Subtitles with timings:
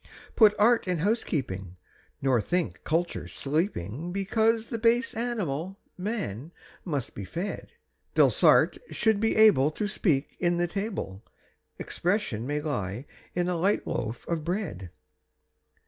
[0.35, 1.77] Put art in housekeeping,
[2.23, 6.51] nor think culture sleeping Because the base animal, man,
[6.83, 7.73] must be fed.
[8.15, 11.23] Delsarte should be able to speak in the table
[11.77, 14.89] 'Expression' may lie in a light loaf of bread.